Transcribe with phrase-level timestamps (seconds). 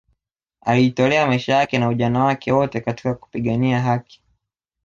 [0.61, 4.21] alijitolea maisha yake na ujana wake wote katika kupigania haki